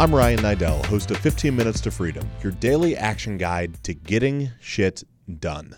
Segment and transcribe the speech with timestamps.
[0.00, 4.50] I'm Ryan Niddel, host of 15 Minutes to Freedom, your daily action guide to getting
[4.58, 5.04] shit
[5.40, 5.76] done.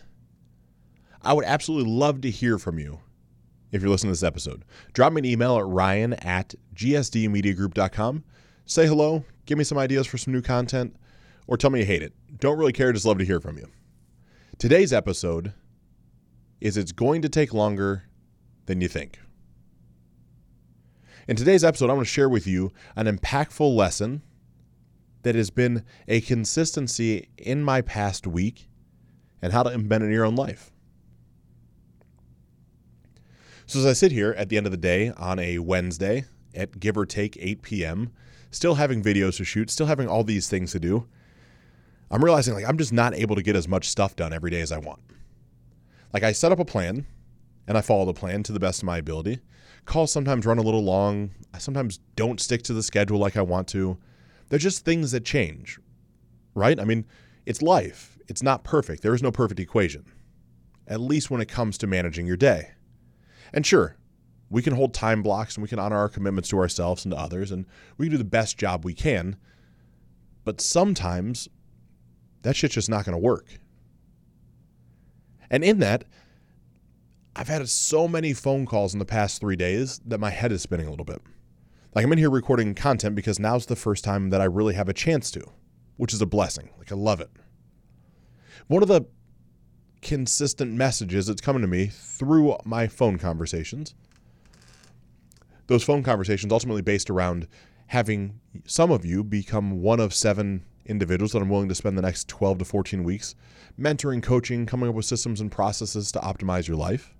[1.22, 3.00] I would absolutely love to hear from you
[3.72, 4.64] if you're listening to this episode.
[4.92, 8.22] Drop me an email at ryan at gsdmediagroup.com.
[8.64, 10.94] Say hello, give me some ideas for some new content,
[11.48, 12.12] or tell me you hate it.
[12.38, 13.66] Don't really care, just love to hear from you.
[14.56, 15.52] Today's episode
[16.60, 18.04] is It's Going to Take Longer
[18.66, 19.18] Than You Think.
[21.28, 24.22] In today's episode, I'm going to share with you an impactful lesson
[25.22, 28.68] that has been a consistency in my past week
[29.40, 30.72] and how to implement it in your own life.
[33.66, 36.24] So, as I sit here at the end of the day on a Wednesday
[36.56, 38.12] at give or take 8 p.m.,
[38.50, 41.06] still having videos to shoot, still having all these things to do,
[42.10, 44.60] I'm realizing like I'm just not able to get as much stuff done every day
[44.60, 45.00] as I want.
[46.12, 47.06] Like I set up a plan
[47.68, 49.38] and I follow the plan to the best of my ability
[49.84, 51.30] calls sometimes run a little long.
[51.54, 53.98] I sometimes don't stick to the schedule like I want to.
[54.48, 55.78] They're just things that change,
[56.54, 56.78] right?
[56.78, 57.06] I mean,
[57.46, 58.18] it's life.
[58.28, 59.02] It's not perfect.
[59.02, 60.04] There is no perfect equation,
[60.86, 62.72] at least when it comes to managing your day.
[63.52, 63.96] And sure,
[64.48, 67.18] we can hold time blocks and we can honor our commitments to ourselves and to
[67.18, 67.66] others, and
[67.96, 69.36] we can do the best job we can.
[70.44, 71.48] But sometimes
[72.42, 73.46] that shit's just not going to work.
[75.50, 76.04] And in that,
[77.34, 80.62] I've had so many phone calls in the past three days that my head is
[80.62, 81.22] spinning a little bit.
[81.94, 84.88] Like I'm in here recording content because now's the first time that I really have
[84.88, 85.44] a chance to,
[85.96, 86.70] which is a blessing.
[86.78, 87.30] Like I love it.
[88.66, 89.06] One of the
[90.02, 93.94] consistent messages that's coming to me through my phone conversations,
[95.68, 97.48] those phone conversations ultimately based around
[97.86, 102.02] having some of you become one of seven individuals that I'm willing to spend the
[102.02, 103.34] next 12 to 14 weeks
[103.80, 107.14] mentoring, coaching, coming up with systems and processes to optimize your life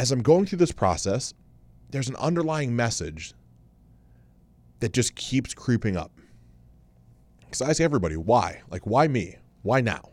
[0.00, 1.34] as I'm going through this process,
[1.90, 3.34] there's an underlying message
[4.78, 6.10] that just keeps creeping up.
[7.40, 8.62] Because I ask everybody, why?
[8.70, 9.36] Like, why me?
[9.60, 10.08] Why now?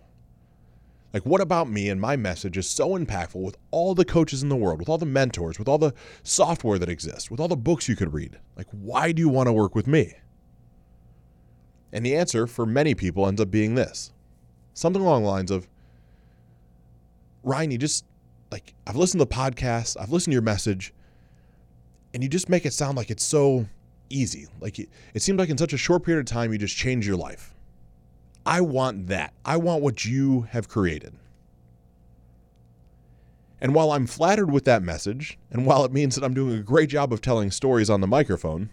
[1.13, 4.49] Like, what about me and my message is so impactful with all the coaches in
[4.49, 7.55] the world, with all the mentors, with all the software that exists, with all the
[7.55, 8.37] books you could read?
[8.57, 10.15] Like, why do you want to work with me?
[11.93, 14.11] And the answer for many people ends up being this
[14.73, 15.65] something along the lines of
[17.41, 18.03] Ryan, you just
[18.51, 20.93] like I've listened to the podcast, I've listened to your message,
[22.13, 23.67] and you just make it sound like it's so
[24.09, 24.47] easy.
[24.59, 27.05] Like it, it seems like in such a short period of time, you just change
[27.05, 27.53] your life.
[28.45, 29.33] I want that.
[29.43, 31.13] I want what you have created.
[33.59, 36.63] And while I'm flattered with that message, and while it means that I'm doing a
[36.63, 38.69] great job of telling stories on the microphone,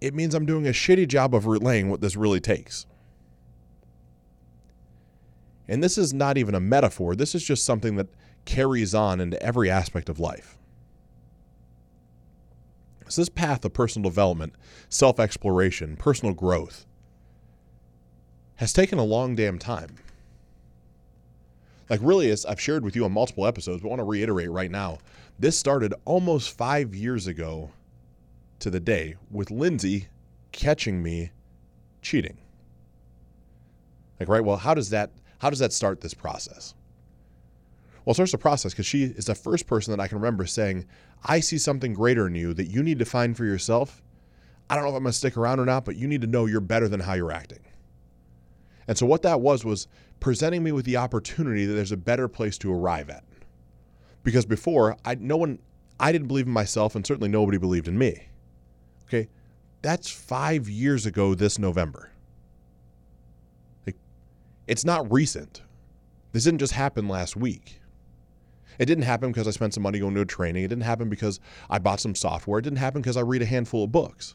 [0.00, 2.86] it means I'm doing a shitty job of relaying what this really takes.
[5.68, 8.08] And this is not even a metaphor, this is just something that
[8.44, 10.58] carries on into every aspect of life.
[13.08, 14.54] So, this path of personal development,
[14.88, 16.86] self exploration, personal growth
[18.56, 19.96] has taken a long damn time.
[21.90, 24.50] Like, really, as I've shared with you on multiple episodes, but I want to reiterate
[24.50, 24.98] right now
[25.38, 27.70] this started almost five years ago
[28.60, 30.08] to the day with Lindsay
[30.52, 31.30] catching me
[32.00, 32.38] cheating.
[34.18, 34.44] Like, right?
[34.44, 35.10] Well, how does that
[35.44, 36.74] how does that start this process?
[38.02, 40.46] Well, it starts the process because she is the first person that I can remember
[40.46, 40.86] saying,
[41.22, 44.02] I see something greater in you that you need to find for yourself.
[44.70, 46.26] I don't know if I'm going to stick around or not, but you need to
[46.26, 47.58] know you're better than how you're acting.
[48.88, 49.86] And so, what that was, was
[50.18, 53.22] presenting me with the opportunity that there's a better place to arrive at.
[54.22, 55.58] Because before, I, no one,
[56.00, 58.28] I didn't believe in myself, and certainly nobody believed in me.
[59.08, 59.28] Okay.
[59.82, 62.13] That's five years ago this November.
[64.66, 65.62] It's not recent.
[66.32, 67.80] This didn't just happen last week.
[68.78, 70.64] It didn't happen because I spent some money going to a training.
[70.64, 71.38] It didn't happen because
[71.70, 72.58] I bought some software.
[72.58, 74.34] It didn't happen because I read a handful of books.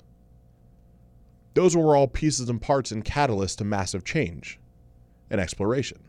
[1.56, 4.60] Those were all pieces and parts and catalysts to massive change
[5.30, 6.00] and exploration.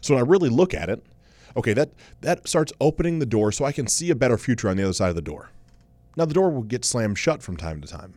[0.00, 1.04] So when I really look at it,
[1.56, 1.90] okay, that,
[2.22, 4.92] that starts opening the door so I can see a better future on the other
[4.92, 5.50] side of the door.
[6.16, 8.14] Now, the door will get slammed shut from time to time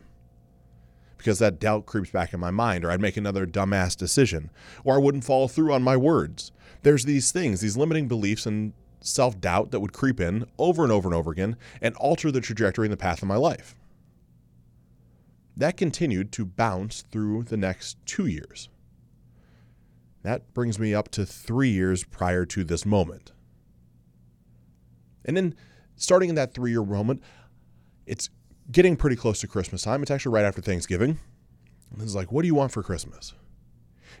[1.22, 4.50] because that doubt creeps back in my mind, or I'd make another dumbass decision,
[4.82, 6.50] or I wouldn't follow through on my words.
[6.82, 10.90] There's these things, these limiting beliefs and self doubt that would creep in over and
[10.90, 13.76] over and over again and alter the trajectory and the path of my life.
[15.56, 18.68] That continued to bounce through the next two years.
[20.24, 23.30] That brings me up to three years prior to this moment.
[25.24, 25.54] And then,
[25.94, 27.22] starting in that three year moment,
[28.06, 28.28] it's
[28.70, 30.02] getting pretty close to Christmas time.
[30.02, 31.18] It's actually right after Thanksgiving.
[31.92, 33.34] And it's like, what do you want for Christmas?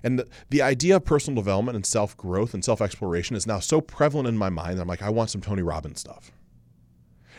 [0.02, 3.60] And the, the idea of personal development and self growth and self exploration is now
[3.60, 4.80] so prevalent in my mind.
[4.80, 6.32] I'm like, I want some Tony Robbins stuff.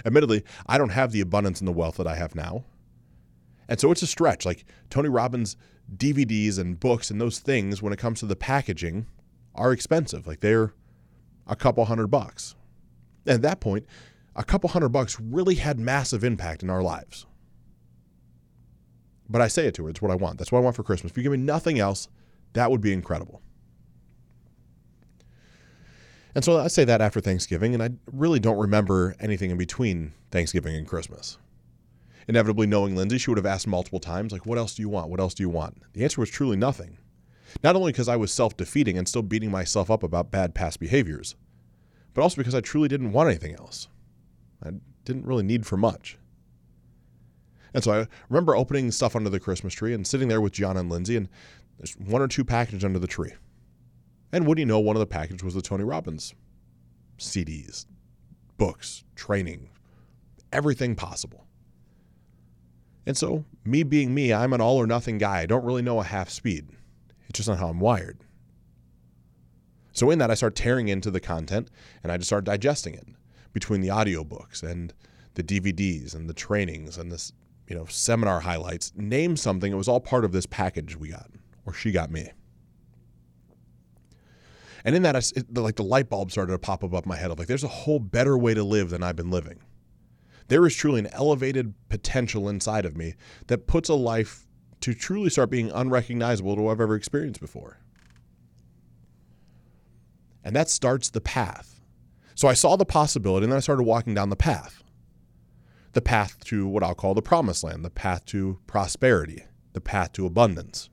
[0.05, 2.63] Admittedly, I don't have the abundance and the wealth that I have now.
[3.67, 4.45] And so it's a stretch.
[4.45, 5.55] Like Tony Robbins'
[5.95, 9.07] DVDs and books and those things, when it comes to the packaging,
[9.55, 10.25] are expensive.
[10.25, 10.73] Like they're
[11.47, 12.55] a couple hundred bucks.
[13.25, 13.85] And at that point,
[14.35, 17.25] a couple hundred bucks really had massive impact in our lives.
[19.29, 20.37] But I say it to her, it's what I want.
[20.37, 21.11] That's what I want for Christmas.
[21.11, 22.07] If you give me nothing else,
[22.53, 23.41] that would be incredible.
[26.35, 30.13] And so I say that after Thanksgiving, and I really don't remember anything in between
[30.31, 31.37] Thanksgiving and Christmas.
[32.27, 35.09] Inevitably, knowing Lindsay, she would have asked multiple times, like, what else do you want?
[35.09, 35.81] What else do you want?
[35.93, 36.97] The answer was truly nothing.
[37.63, 40.79] Not only because I was self defeating and still beating myself up about bad past
[40.79, 41.35] behaviors,
[42.13, 43.87] but also because I truly didn't want anything else.
[44.63, 44.71] I
[45.05, 46.17] didn't really need for much.
[47.73, 50.77] And so I remember opening stuff under the Christmas tree and sitting there with John
[50.77, 51.27] and Lindsay, and
[51.77, 53.33] there's one or two packages under the tree.
[54.31, 56.33] And would you know, one of the packages was the Tony Robbins
[57.17, 57.85] CDs,
[58.57, 59.69] books, training,
[60.51, 61.45] everything possible.
[63.05, 65.41] And so, me being me, I'm an all or nothing guy.
[65.41, 66.69] I don't really know a half speed.
[67.29, 68.19] It's just not how I'm wired.
[69.91, 71.69] So, in that, I start tearing into the content
[72.01, 73.07] and I just start digesting it
[73.53, 74.93] between the audiobooks and
[75.35, 77.31] the DVDs and the trainings and this,
[77.67, 78.91] you know, seminar highlights.
[78.95, 79.71] Name something.
[79.71, 81.29] It was all part of this package we got,
[81.65, 82.31] or she got me.
[84.85, 87.39] And in that, it, like the light bulb started to pop up my head of
[87.39, 89.59] like, there's a whole better way to live than I've been living.
[90.49, 93.15] There is truly an elevated potential inside of me
[93.47, 94.45] that puts a life
[94.81, 97.79] to truly start being unrecognizable to what I've ever experienced before.
[100.43, 101.72] And that starts the path.
[102.35, 104.83] So I saw the possibility and then I started walking down the path.
[105.93, 109.43] The path to what I'll call the promised land, the path to prosperity,
[109.73, 110.89] the path to abundance.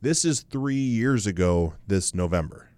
[0.00, 2.70] This is three years ago this November.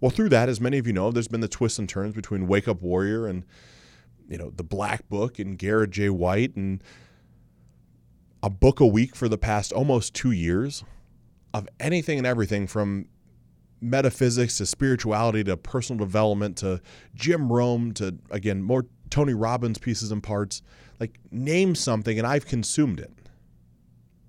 [0.00, 2.46] Well, through that, as many of you know, there's been the twists and turns between
[2.46, 3.44] Wake Up Warrior and
[4.28, 6.08] you know the Black Book and Garrett J.
[6.08, 6.82] White and
[8.42, 10.84] a book a week for the past almost two years
[11.52, 13.06] of anything and everything from
[13.80, 16.80] metaphysics to spirituality to personal development to
[17.14, 20.62] Jim Rohn to again more Tony Robbins pieces and parts.
[20.98, 23.12] Like name something and I've consumed it.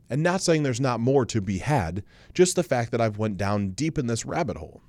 [0.09, 2.03] And not saying there's not more to be had,
[2.33, 4.81] just the fact that I've went down deep in this rabbit hole.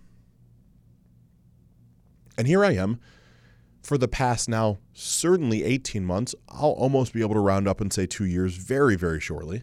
[2.36, 2.98] And here I am
[3.82, 6.34] for the past now certainly 18 months.
[6.48, 9.62] I'll almost be able to round up and say two years very, very shortly.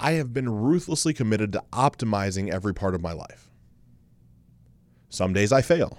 [0.00, 3.50] I have been ruthlessly committed to optimizing every part of my life.
[5.10, 5.98] Some days I fail.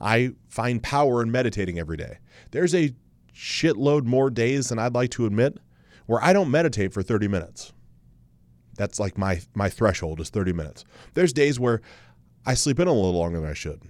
[0.00, 2.18] I find power in meditating every day.
[2.52, 2.94] There's a
[3.34, 5.58] shitload more days than I'd like to admit
[6.06, 7.72] where I don't meditate for 30 minutes.
[8.76, 10.84] That's like my my threshold is 30 minutes.
[11.14, 11.80] There's days where
[12.46, 13.82] I sleep in a little longer than I should.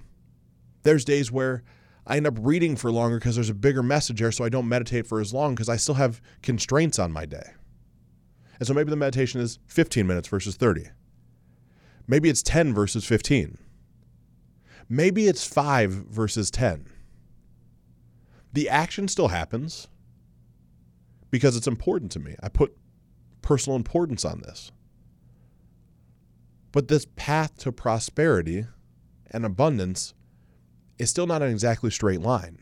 [0.82, 1.62] There's days where
[2.06, 4.68] I end up reading for longer because there's a bigger message there, so I don't
[4.68, 7.52] meditate for as long because I still have constraints on my day.
[8.58, 10.86] And so maybe the meditation is 15 minutes versus 30.
[12.06, 13.58] Maybe it's 10 versus 15.
[14.88, 16.86] Maybe it's 5 versus 10.
[18.52, 19.88] The action still happens
[21.30, 22.36] because it's important to me.
[22.42, 22.76] I put
[23.42, 24.72] personal importance on this.
[26.72, 28.66] But this path to prosperity
[29.30, 30.14] and abundance
[30.98, 32.58] is still not an exactly straight line.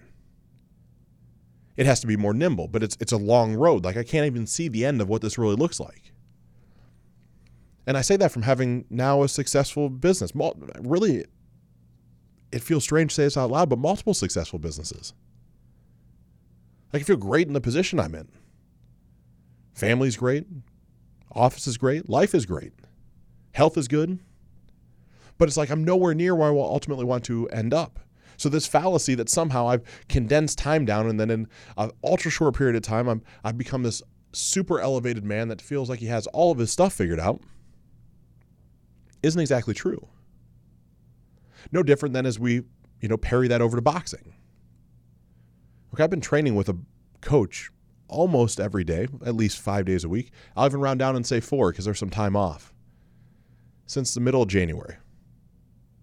[1.77, 3.85] It has to be more nimble, but it's it's a long road.
[3.85, 6.13] Like I can't even see the end of what this really looks like.
[7.87, 10.33] And I say that from having now a successful business.
[10.81, 11.25] Really,
[12.53, 15.13] it feels strange to say this out loud, but multiple successful businesses.
[16.93, 18.29] Like I feel great in the position I'm in.
[19.75, 20.47] Family's great,
[21.33, 22.73] office is great, life is great.
[23.51, 24.21] Health is good,
[25.37, 27.99] but it's like I'm nowhere near where I will ultimately want to end up.
[28.37, 32.57] So this fallacy that somehow I've condensed time down and then in an ultra short
[32.57, 36.27] period of time I'm I've become this super elevated man that feels like he has
[36.29, 37.41] all of his stuff figured out
[39.23, 40.09] isn't exactly true.
[41.73, 42.63] No different than as we,
[43.01, 44.35] you know, parry that over to boxing.
[45.93, 46.77] Okay, I've been training with a
[47.21, 47.71] coach
[48.09, 50.31] almost every day, at least five days a week.
[50.57, 52.75] I'll even round down and say four because there's some time off
[53.87, 54.97] since the middle of January.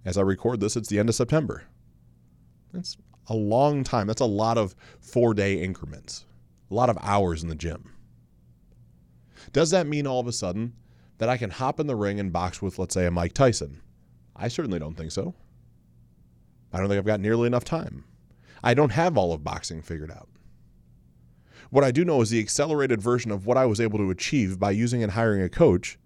[0.04, 1.66] As I record this, it's the end of September.
[2.74, 2.98] That's
[3.28, 4.08] a long time.
[4.08, 6.26] That's a lot of four day increments,
[6.70, 7.92] a lot of hours in the gym.
[9.54, 10.74] Does that mean all of a sudden
[11.18, 13.82] that I can hop in the ring and box with, let's say, a Mike Tyson?
[14.36, 15.36] I certainly don't think so.
[16.74, 18.06] I don't think I've got nearly enough time.
[18.64, 20.30] I don't have all of boxing figured out.
[21.70, 24.60] What I do know is the accelerated version of what I was able to achieve
[24.60, 25.98] by using and hiring a coach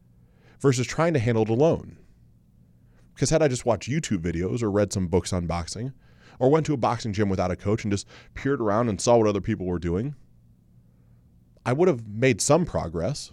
[0.59, 1.97] versus trying to handle it alone.
[3.13, 5.93] Because had I just watched YouTube videos or read some books on boxing,
[6.39, 9.17] or went to a boxing gym without a coach and just peered around and saw
[9.17, 10.15] what other people were doing,
[11.65, 13.31] I would have made some progress.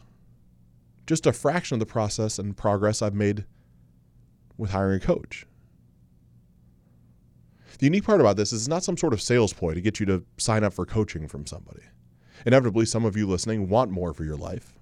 [1.06, 3.44] Just a fraction of the process and progress I've made
[4.56, 5.46] with hiring a coach.
[7.78, 9.98] The unique part about this is it's not some sort of sales ploy to get
[9.98, 11.82] you to sign up for coaching from somebody.
[12.46, 14.78] Inevitably, some of you listening want more for your life.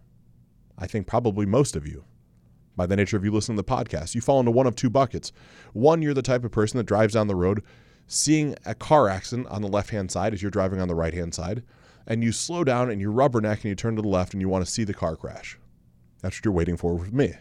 [0.76, 2.04] I think probably most of you,
[2.76, 4.90] by the nature of you listening to the podcast, you fall into one of two
[4.90, 5.32] buckets.
[5.72, 7.62] One, you're the type of person that drives down the road
[8.12, 11.14] seeing a car accident on the left hand side as you're driving on the right
[11.14, 11.62] hand side,
[12.08, 14.48] and you slow down and you rubberneck and you turn to the left and you
[14.48, 15.56] want to see the car crash.
[16.20, 17.34] That's what you're waiting for with me.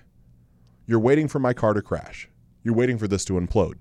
[0.85, 2.29] You're waiting for my car to crash.
[2.63, 3.79] You're waiting for this to implode.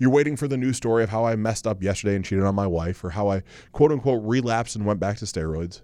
[0.00, 2.56] You're waiting for the new story of how I messed up yesterday and cheated on
[2.56, 5.82] my wife, or how I quote unquote relapsed and went back to steroids.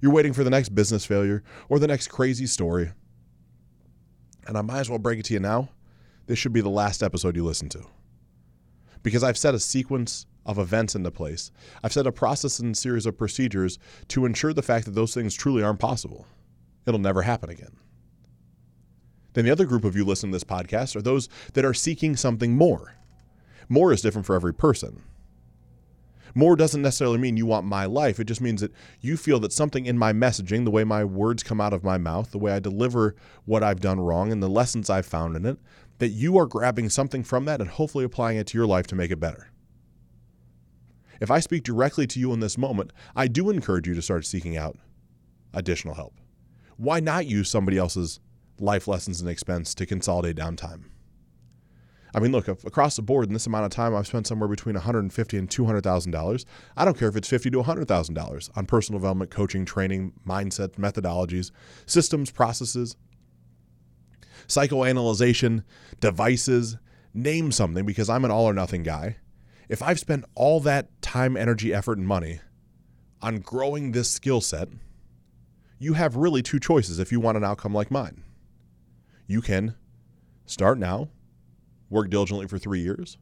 [0.00, 2.92] You're waiting for the next business failure or the next crazy story.
[4.46, 5.70] And I might as well break it to you now.
[6.26, 7.84] This should be the last episode you listen to.
[9.02, 11.50] Because I've set a sequence of events into place.
[11.82, 13.78] I've set a process and series of procedures
[14.08, 16.26] to ensure the fact that those things truly aren't possible.
[16.86, 17.76] It'll never happen again.
[19.34, 22.16] Then the other group of you listening to this podcast are those that are seeking
[22.16, 22.94] something more.
[23.68, 25.02] More is different for every person.
[26.34, 28.18] More doesn't necessarily mean you want my life.
[28.18, 31.42] It just means that you feel that something in my messaging, the way my words
[31.42, 34.48] come out of my mouth, the way I deliver what I've done wrong, and the
[34.48, 35.58] lessons I've found in it,
[35.98, 38.94] that you are grabbing something from that and hopefully applying it to your life to
[38.94, 39.50] make it better.
[41.20, 44.26] If I speak directly to you in this moment, I do encourage you to start
[44.26, 44.76] seeking out
[45.54, 46.14] additional help.
[46.76, 48.18] Why not use somebody else's
[48.58, 50.84] life lessons and expense to consolidate downtime?
[52.14, 54.74] I mean, look, across the board in this amount of time, I've spent somewhere between
[54.74, 56.44] 150 and 200 thousand dollars.
[56.76, 60.12] I don't care if it's 50 to 100 thousand dollars on personal development, coaching, training,
[60.26, 61.52] mindset, methodologies,
[61.86, 62.96] systems, processes,
[64.46, 65.64] psychoanalyzation,
[66.00, 66.76] devices.
[67.14, 69.16] Name something because I'm an all or nothing guy.
[69.68, 72.40] If I've spent all that time, energy, effort, and money
[73.20, 74.68] on growing this skill set,
[75.78, 78.24] you have really two choices if you want an outcome like mine.
[79.26, 79.74] You can
[80.46, 81.08] start now
[81.92, 83.18] work diligently for three years,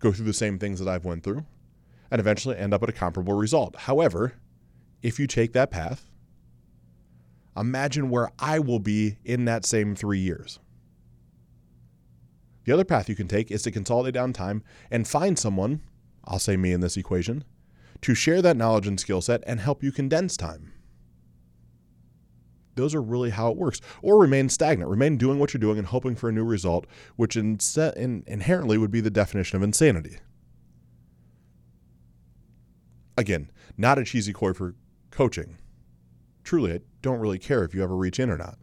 [0.00, 1.46] go through the same things that I've went through,
[2.10, 3.76] and eventually end up at a comparable result.
[3.76, 4.34] However,
[5.02, 6.10] if you take that path,
[7.58, 10.58] imagine where I will be in that same three years.
[12.64, 15.80] The other path you can take is to consolidate down time and find someone,
[16.24, 17.44] I'll say me in this equation,
[18.02, 20.72] to share that knowledge and skill set and help you condense time.
[22.74, 23.80] Those are really how it works.
[24.02, 26.86] Or remain stagnant, remain doing what you're doing and hoping for a new result,
[27.16, 27.58] which in,
[27.96, 30.18] in, inherently would be the definition of insanity.
[33.16, 34.76] Again, not a cheesy coy for
[35.10, 35.58] coaching.
[36.44, 38.58] Truly, don't really care if you ever reach in or not.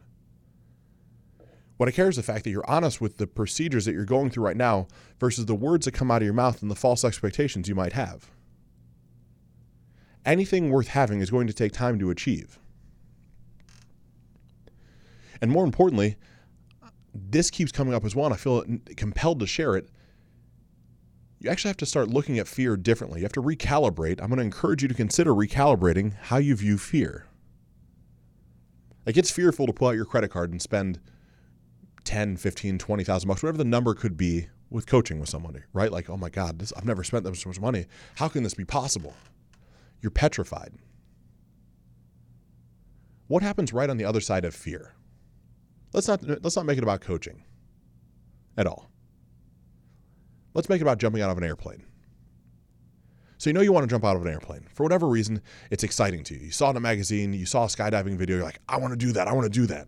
[1.78, 4.30] What I care is the fact that you're honest with the procedures that you're going
[4.30, 4.88] through right now
[5.20, 7.94] versus the words that come out of your mouth and the false expectations you might
[7.94, 8.30] have.
[10.26, 12.60] Anything worth having is going to take time to achieve.
[15.42, 16.16] And more importantly,
[17.14, 18.64] this keeps coming up as well, and I feel
[18.96, 19.90] compelled to share it.
[21.40, 23.20] You actually have to start looking at fear differently.
[23.20, 24.22] You have to recalibrate.
[24.22, 27.28] I'm going to encourage you to consider recalibrating how you view fear.
[29.06, 31.00] Like it's fearful to pull out your credit card and spend
[32.06, 35.92] 10, 15, 20,000 bucks, whatever the number could be with coaching with somebody, right?
[35.92, 37.86] Like, oh my God, this, I've never spent that much money.
[38.16, 39.14] How can this be possible?
[40.02, 40.74] You're petrified.
[43.28, 44.94] What happens right on the other side of fear?
[45.94, 47.44] Let's not let's not make it about coaching
[48.58, 48.92] at all.
[50.54, 51.86] Let's make it about jumping out of an airplane.
[53.46, 54.66] So you know you want to jump out of an airplane.
[54.74, 56.46] For whatever reason, it's exciting to you.
[56.48, 58.92] You saw it in a magazine, you saw a skydiving video, you're like, I want
[58.94, 59.88] to do that, I want to do that.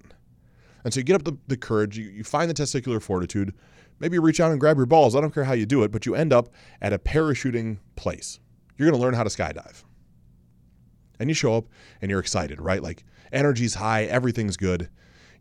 [0.84, 3.56] And so you get up the, the courage, you, you find the testicular fortitude,
[4.00, 5.16] maybe you reach out and grab your balls.
[5.16, 6.50] I don't care how you do it, but you end up
[6.84, 8.40] at a parachuting place.
[8.78, 9.84] You're going to learn how to skydive.
[11.20, 11.66] And you show up
[12.00, 12.84] and you're excited, right?
[12.84, 14.88] Like energy's high, everything's good.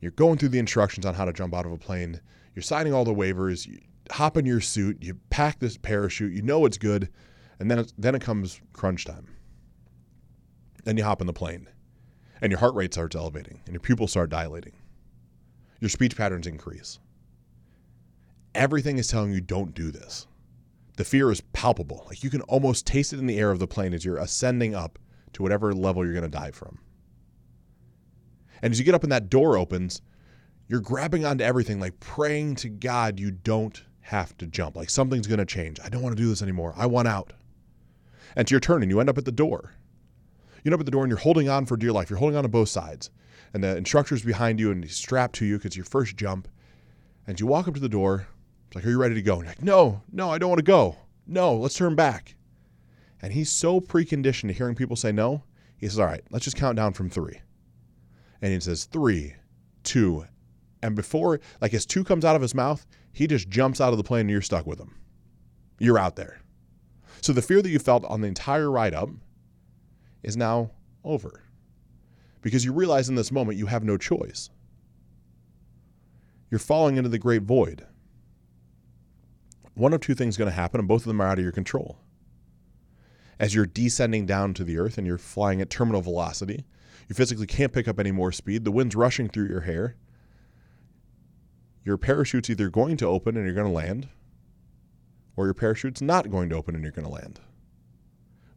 [0.00, 2.22] You're going through the instructions on how to jump out of a plane.
[2.54, 3.66] You're signing all the waivers.
[3.66, 3.78] You
[4.10, 5.02] hop in your suit.
[5.02, 6.32] You pack this parachute.
[6.32, 7.10] You know it's good,
[7.58, 9.28] and then then it comes crunch time.
[10.84, 11.68] Then you hop in the plane,
[12.40, 14.74] and your heart rate starts elevating, and your pupils start dilating.
[15.80, 16.98] Your speech patterns increase.
[18.54, 20.26] Everything is telling you don't do this.
[20.96, 22.04] The fear is palpable.
[22.06, 24.74] Like you can almost taste it in the air of the plane as you're ascending
[24.74, 24.98] up
[25.34, 26.78] to whatever level you're going to dive from.
[28.62, 30.00] And as you get up and that door opens,
[30.68, 34.76] you're grabbing onto everything, like praying to God you don't have to jump.
[34.76, 35.78] Like something's going to change.
[35.84, 36.72] I don't want to do this anymore.
[36.76, 37.32] I want out.
[38.36, 39.72] And it's your turn, and you end up at the door.
[40.62, 42.10] You end up at the door, and you're holding on for dear life.
[42.10, 43.10] You're holding on to both sides.
[43.54, 46.46] And the instructor's behind you, and he's strapped to you because your first jump.
[47.26, 48.28] And you walk up to the door.
[48.68, 49.34] It's like, Are you ready to go?
[49.34, 50.96] And you're like, No, no, I don't want to go.
[51.26, 52.36] No, let's turn back.
[53.22, 55.42] And he's so preconditioned to hearing people say no,
[55.78, 57.40] he says, All right, let's just count down from three.
[58.42, 59.34] And he says, Three,
[59.82, 60.26] two,
[60.82, 63.96] and before, like as two comes out of his mouth, he just jumps out of
[63.96, 64.94] the plane and you're stuck with him.
[65.78, 66.40] You're out there.
[67.20, 69.10] So the fear that you felt on the entire ride up
[70.22, 70.70] is now
[71.04, 71.42] over
[72.42, 74.50] because you realize in this moment you have no choice.
[76.50, 77.84] You're falling into the great void.
[79.74, 81.42] One of two things is going to happen, and both of them are out of
[81.42, 81.98] your control.
[83.38, 86.64] As you're descending down to the earth and you're flying at terminal velocity,
[87.08, 88.64] you physically can't pick up any more speed.
[88.64, 89.96] The wind's rushing through your hair.
[91.84, 94.08] Your parachute's either going to open and you're going to land,
[95.36, 97.40] or your parachute's not going to open and you're going to land.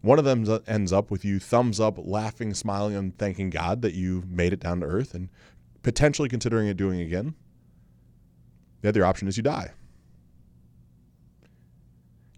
[0.02, 3.94] One of them ends up with you thumbs up, laughing, smiling, and thanking God that
[3.94, 5.30] you made it down to earth and
[5.84, 7.36] potentially considering it doing again.
[8.82, 9.72] The other option is you die.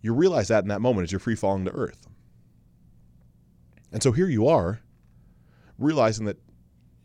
[0.02, 2.08] You realize that in that moment as you're free falling to earth.
[3.92, 4.82] And so here you are,
[5.78, 6.40] realizing that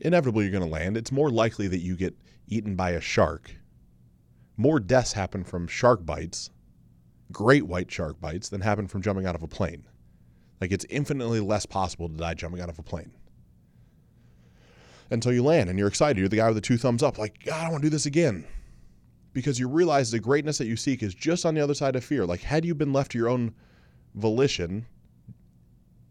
[0.01, 0.97] inevitably you're going to land.
[0.97, 2.17] It's more likely that you get
[2.47, 3.57] eaten by a shark.
[4.57, 6.49] More deaths happen from shark bites,
[7.33, 9.85] great white shark bites, than happen from jumping out of a plane.
[10.61, 13.13] Like it's infinitely less possible to die jumping out of a plane.
[15.11, 16.19] Until you land and you're excited.
[16.19, 18.07] You're the guy with the two thumbs up, like, God, I want to do this
[18.07, 18.45] again.
[19.33, 22.05] Because you realize the greatness that you seek is just on the other side of
[22.05, 22.25] fear.
[22.25, 23.55] Like, had you been left to your own
[24.15, 24.87] volition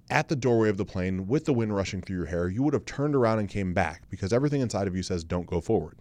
[0.10, 2.74] at the doorway of the plane with the wind rushing through your hair, you would
[2.76, 5.98] have turned around and came back because everything inside of you says, don't go forward.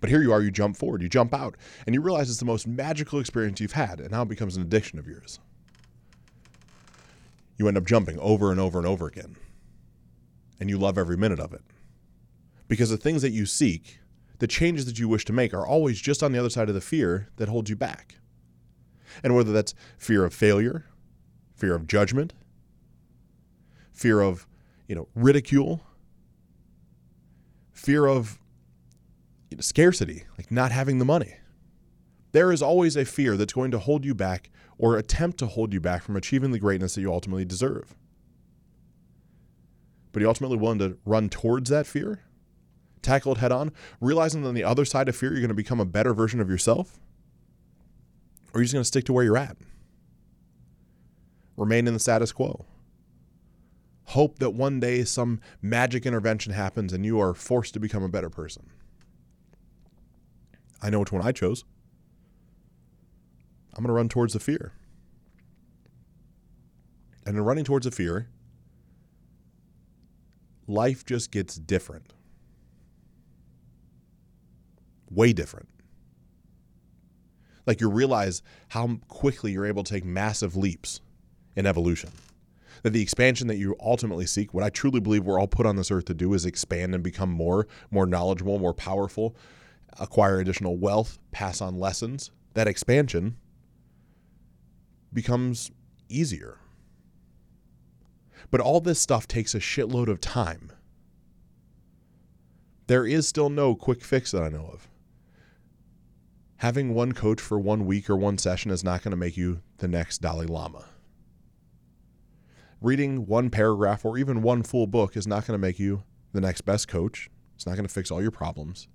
[0.00, 2.44] But here you are, you jump forward, you jump out, and you realize it's the
[2.44, 5.40] most magical experience you've had, and now it becomes an addiction of yours
[7.60, 9.36] you end up jumping over and over and over again.
[10.58, 11.60] And you love every minute of it.
[12.68, 14.00] Because the things that you seek,
[14.38, 16.74] the changes that you wish to make, are always just on the other side of
[16.74, 18.16] the fear that holds you back.
[19.22, 20.86] And whether that's fear of failure,
[21.54, 22.32] fear of judgment,
[23.92, 24.46] fear of,
[24.88, 25.82] you know, ridicule,
[27.72, 28.38] fear of
[29.50, 31.34] you know, scarcity, like not having the money.
[32.32, 35.72] There is always a fear that's going to hold you back or attempt to hold
[35.72, 37.96] you back from achieving the greatness that you ultimately deserve.
[40.12, 42.22] But are you ultimately willing to run towards that fear?
[43.02, 45.54] Tackle it head on, realizing that on the other side of fear, you're going to
[45.54, 46.98] become a better version of yourself?
[48.52, 49.56] Or are you just going to stick to where you're at?
[51.56, 52.64] Remain in the status quo.
[54.04, 58.08] Hope that one day some magic intervention happens and you are forced to become a
[58.08, 58.66] better person.
[60.82, 61.64] I know which one I chose.
[63.74, 64.72] I'm going to run towards the fear.
[67.26, 68.28] And in running towards the fear,
[70.66, 72.12] life just gets different.
[75.10, 75.68] Way different.
[77.66, 81.00] Like you realize how quickly you're able to take massive leaps
[81.56, 82.10] in evolution.
[82.82, 85.76] That the expansion that you ultimately seek, what I truly believe we're all put on
[85.76, 89.36] this earth to do is expand and become more, more knowledgeable, more powerful,
[89.98, 92.30] acquire additional wealth, pass on lessons.
[92.54, 93.36] That expansion
[95.12, 95.70] becomes
[96.08, 96.58] easier.
[98.50, 100.72] But all this stuff takes a shitload of time.
[102.86, 104.88] There is still no quick fix that I know of.
[106.56, 109.62] Having one coach for one week or one session is not going to make you
[109.78, 110.84] the next Dalai Lama.
[112.80, 116.40] Reading one paragraph or even one full book is not going to make you the
[116.40, 117.30] next best coach.
[117.54, 118.88] It's not going to fix all your problems.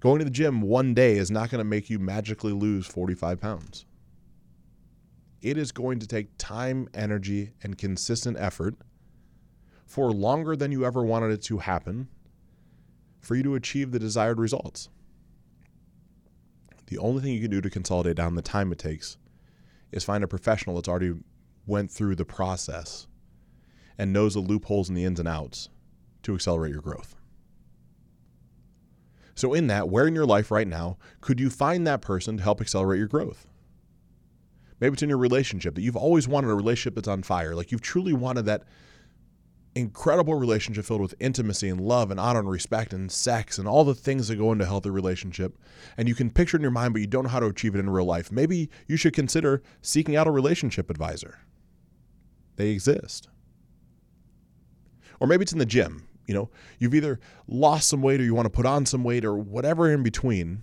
[0.00, 3.40] Going to the gym one day is not going to make you magically lose 45
[3.40, 3.84] pounds
[5.40, 8.76] it is going to take time, energy, and consistent effort
[9.86, 12.08] for longer than you ever wanted it to happen
[13.20, 14.88] for you to achieve the desired results.
[16.86, 19.18] The only thing you can do to consolidate down the time it takes
[19.92, 21.14] is find a professional that's already
[21.66, 23.06] went through the process
[23.96, 25.68] and knows the loopholes and the ins and outs
[26.22, 27.14] to accelerate your growth.
[29.38, 32.42] So, in that, where in your life right now could you find that person to
[32.42, 33.46] help accelerate your growth?
[34.80, 37.54] Maybe it's in your relationship that you've always wanted a relationship that's on fire.
[37.54, 38.64] Like you've truly wanted that
[39.76, 43.84] incredible relationship filled with intimacy and love and honor and respect and sex and all
[43.84, 45.56] the things that go into a healthy relationship.
[45.96, 47.76] And you can picture it in your mind, but you don't know how to achieve
[47.76, 48.32] it in real life.
[48.32, 51.38] Maybe you should consider seeking out a relationship advisor.
[52.56, 53.28] They exist.
[55.20, 56.07] Or maybe it's in the gym.
[56.28, 59.24] You know, you've either lost some weight or you want to put on some weight
[59.24, 60.62] or whatever in between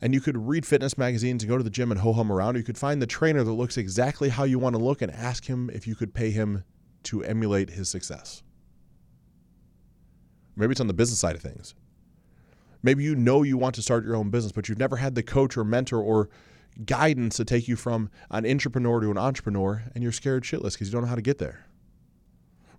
[0.00, 2.54] and you could read fitness magazines and go to the gym and ho hum around.
[2.54, 5.10] Or you could find the trainer that looks exactly how you want to look and
[5.12, 6.64] ask him if you could pay him
[7.04, 8.42] to emulate his success.
[10.56, 11.74] Maybe it's on the business side of things.
[12.82, 15.22] Maybe you know you want to start your own business, but you've never had the
[15.22, 16.28] coach or mentor or
[16.84, 20.88] guidance to take you from an entrepreneur to an entrepreneur, and you're scared shitless because
[20.88, 21.67] you don't know how to get there.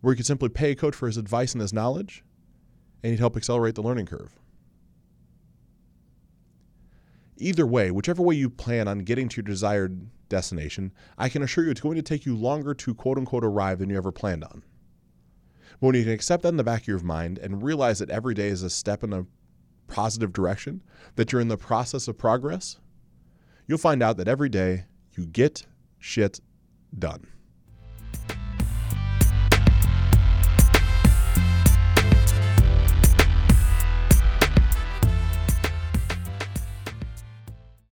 [0.01, 2.23] Where you could simply pay a coach for his advice and his knowledge,
[3.03, 4.38] and he'd help accelerate the learning curve.
[7.38, 11.63] Either way, whichever way you plan on getting to your desired destination, I can assure
[11.63, 14.43] you it's going to take you longer to quote unquote arrive than you ever planned
[14.43, 14.63] on.
[15.79, 18.09] But when you can accept that in the back of your mind and realize that
[18.09, 19.25] every day is a step in a
[19.88, 20.83] positive direction,
[21.15, 22.77] that you're in the process of progress,
[23.67, 24.85] you'll find out that every day
[25.15, 25.65] you get
[25.97, 26.41] shit
[26.97, 27.25] done.